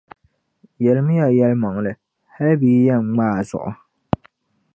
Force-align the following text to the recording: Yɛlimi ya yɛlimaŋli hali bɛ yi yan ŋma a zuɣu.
Yɛlimi 0.83 1.13
ya 1.19 1.25
yɛlimaŋli 1.37 1.91
hali 2.35 2.53
bɛ 2.59 2.67
yi 2.75 2.81
yan 2.87 3.01
ŋma 3.09 3.25
a 3.39 3.41
zuɣu. 3.49 3.71